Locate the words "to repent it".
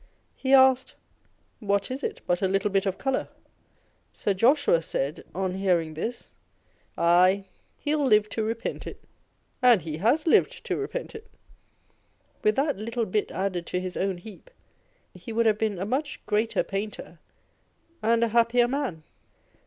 8.29-9.03, 10.65-11.29